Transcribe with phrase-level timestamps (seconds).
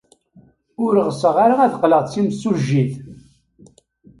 [0.83, 2.93] Ur ɣseɣ ara ad qqleɣ d timsujjit.